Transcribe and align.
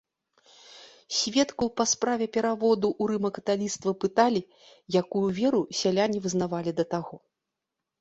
Сведкаў 1.17 1.69
па 1.81 1.85
справе 1.91 2.25
пераводу 2.39 2.87
ў 3.01 3.13
рыма-каталіцтва 3.13 3.95
пыталі, 4.07 4.41
якую 5.05 5.25
веру 5.45 5.61
сяляне 5.85 6.17
вызнавалі 6.29 6.71
да 6.83 6.93
таго. 6.99 7.15